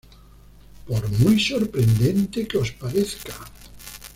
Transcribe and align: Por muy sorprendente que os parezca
Por 0.87 1.07
muy 1.19 1.39
sorprendente 1.39 2.47
que 2.47 2.57
os 2.57 2.71
parezca 2.71 3.35